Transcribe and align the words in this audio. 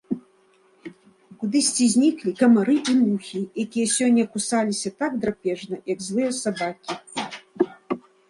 Кудысьці 1.41 1.85
зніклі 1.95 2.31
камары 2.39 2.77
і 2.93 2.95
мухі, 3.01 3.39
якія 3.65 3.87
сёння 3.97 4.23
кусаліся 4.37 4.89
так 5.03 5.11
драпежна, 5.25 5.75
як 5.93 5.99
злыя 6.07 6.31
сабакі. 6.41 6.93